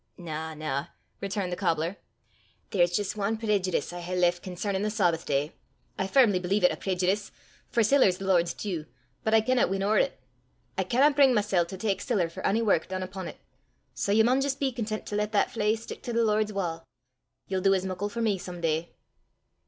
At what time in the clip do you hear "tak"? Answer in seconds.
11.77-12.01